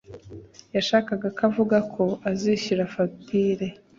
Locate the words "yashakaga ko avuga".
0.75-1.77